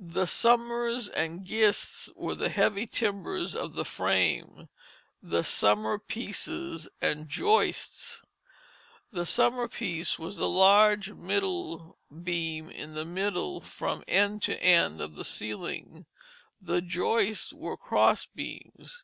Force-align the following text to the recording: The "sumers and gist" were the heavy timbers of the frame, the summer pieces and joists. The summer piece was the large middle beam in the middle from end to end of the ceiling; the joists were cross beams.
The 0.00 0.24
"sumers 0.24 1.10
and 1.14 1.44
gist" 1.44 2.16
were 2.16 2.34
the 2.34 2.48
heavy 2.48 2.86
timbers 2.86 3.54
of 3.54 3.74
the 3.74 3.84
frame, 3.84 4.70
the 5.22 5.42
summer 5.42 5.98
pieces 5.98 6.88
and 7.02 7.28
joists. 7.28 8.22
The 9.12 9.26
summer 9.26 9.68
piece 9.68 10.18
was 10.18 10.38
the 10.38 10.48
large 10.48 11.12
middle 11.12 11.98
beam 12.22 12.70
in 12.70 12.94
the 12.94 13.04
middle 13.04 13.60
from 13.60 14.04
end 14.08 14.40
to 14.44 14.58
end 14.62 15.02
of 15.02 15.16
the 15.16 15.22
ceiling; 15.24 16.06
the 16.58 16.80
joists 16.80 17.52
were 17.52 17.76
cross 17.76 18.24
beams. 18.24 19.02